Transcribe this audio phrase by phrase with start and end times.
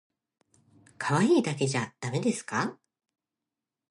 [0.97, 2.75] かわいいだけじゃだめですか？